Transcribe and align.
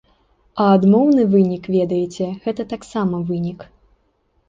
А 0.63 0.69
адмоўны 0.77 1.27
вынік, 1.35 1.63
ведаеце, 1.77 2.33
гэта 2.49 2.69
таксама 2.75 3.25
вынік. 3.33 3.73